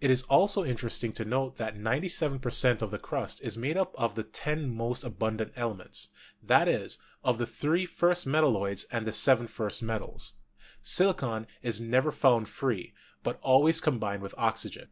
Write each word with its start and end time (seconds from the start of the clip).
It 0.00 0.10
is 0.10 0.24
also 0.24 0.64
interesting 0.64 1.12
to 1.12 1.24
note 1.24 1.56
that 1.56 1.76
97 1.76 2.40
per 2.40 2.50
cent, 2.50 2.82
of 2.82 2.90
the 2.90 2.98
crust 2.98 3.40
is 3.42 3.56
made 3.56 3.76
up 3.76 3.94
of 3.96 4.16
the 4.16 4.24
10 4.24 4.68
most 4.68 5.04
abundant 5.04 5.52
elements; 5.54 6.08
that 6.42 6.66
is, 6.66 6.98
of 7.22 7.38
the 7.38 7.46
3 7.46 7.86
first 7.86 8.26
metalloids 8.26 8.86
and 8.90 9.06
the 9.06 9.12
7 9.12 9.46
first 9.46 9.80
metals. 9.80 10.32
Silicon 10.82 11.46
is 11.62 11.80
never 11.80 12.10
found 12.10 12.48
free, 12.48 12.92
but 13.22 13.38
always 13.40 13.80
combined 13.80 14.20
with 14.20 14.34
oxygen. 14.36 14.88